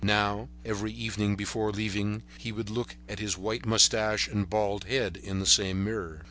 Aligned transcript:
Now, 0.03 0.49
every 0.65 0.91
evening 0.93 1.35
before 1.35 1.69
leaving, 1.71 2.23
he 2.39 2.51
would 2.51 2.71
look 2.71 2.95
at 3.07 3.19
his 3.19 3.37
white 3.37 3.67
mustache 3.67 4.27
and 4.27 4.49
bald 4.49 4.85
head 4.85 5.15
in 5.15 5.37
the 5.37 5.45
same 5.45 5.83
mirror. 5.83 6.19